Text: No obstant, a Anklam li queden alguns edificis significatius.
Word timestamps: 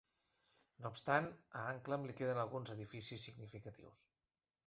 No 0.83 0.89
obstant, 0.93 1.27
a 1.59 1.65
Anklam 1.73 2.07
li 2.11 2.15
queden 2.21 2.41
alguns 2.45 2.73
edificis 2.79 3.27
significatius. 3.31 4.01